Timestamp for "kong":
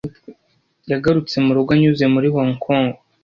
2.65-2.87